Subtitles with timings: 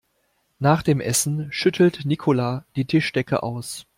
[0.57, 3.85] Nach dem Essen schüttelt Nicola die Tischdecke aus.